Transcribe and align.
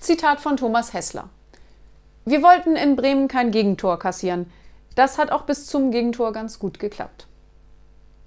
Zitat 0.00 0.40
von 0.40 0.56
Thomas 0.56 0.92
Hessler. 0.92 1.28
Wir 2.24 2.42
wollten 2.42 2.76
in 2.76 2.94
Bremen 2.94 3.26
kein 3.26 3.50
Gegentor 3.50 3.98
kassieren. 3.98 4.50
Das 4.94 5.18
hat 5.18 5.32
auch 5.32 5.42
bis 5.42 5.66
zum 5.66 5.90
Gegentor 5.90 6.32
ganz 6.32 6.58
gut 6.60 6.78
geklappt. 6.78 7.26